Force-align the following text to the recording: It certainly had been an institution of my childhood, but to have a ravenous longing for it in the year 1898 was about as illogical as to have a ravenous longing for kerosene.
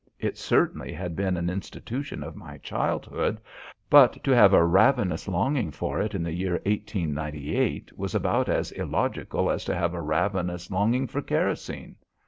It 0.17 0.35
certainly 0.35 0.91
had 0.93 1.15
been 1.15 1.37
an 1.37 1.47
institution 1.47 2.23
of 2.23 2.35
my 2.35 2.57
childhood, 2.57 3.39
but 3.87 4.13
to 4.23 4.31
have 4.31 4.51
a 4.51 4.65
ravenous 4.65 5.27
longing 5.27 5.69
for 5.69 6.01
it 6.01 6.15
in 6.15 6.23
the 6.23 6.33
year 6.33 6.53
1898 6.65 7.95
was 7.95 8.15
about 8.15 8.49
as 8.49 8.71
illogical 8.71 9.51
as 9.51 9.63
to 9.65 9.75
have 9.75 9.93
a 9.93 10.01
ravenous 10.01 10.71
longing 10.71 11.05
for 11.05 11.21
kerosene. 11.21 11.97